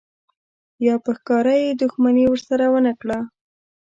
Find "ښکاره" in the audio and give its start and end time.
1.17-1.55